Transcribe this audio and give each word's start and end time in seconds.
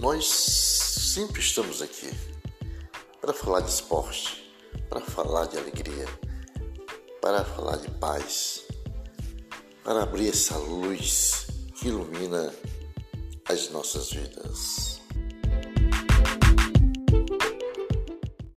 Nós 0.00 0.24
sempre 0.24 1.40
estamos 1.40 1.82
aqui 1.82 2.10
para 3.20 3.34
falar 3.34 3.60
de 3.60 3.68
esporte, 3.68 4.50
para 4.88 5.02
falar 5.02 5.44
de 5.44 5.58
alegria, 5.58 6.06
para 7.20 7.44
falar 7.44 7.76
de 7.76 7.90
paz, 7.98 8.62
para 9.84 10.02
abrir 10.02 10.30
essa 10.30 10.56
luz 10.56 11.48
que 11.74 11.88
ilumina 11.88 12.50
as 13.46 13.68
nossas 13.68 14.10
vidas. 14.10 14.99